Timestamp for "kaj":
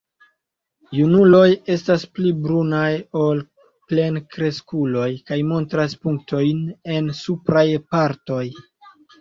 5.29-5.39